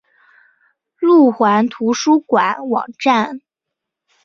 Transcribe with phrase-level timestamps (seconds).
[0.97, 3.39] 路环图书馆网站